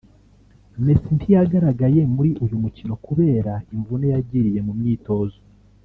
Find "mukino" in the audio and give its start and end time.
2.63-2.93